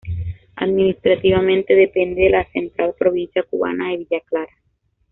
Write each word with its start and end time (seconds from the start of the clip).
Administrativamente 0.55 1.75
depende 1.75 2.21
de 2.23 2.31
la 2.31 2.51
central 2.53 2.95
provincia 2.97 3.43
cubana 3.43 3.91
de 3.91 3.97
Villa 3.97 4.19
Clara. 4.25 4.51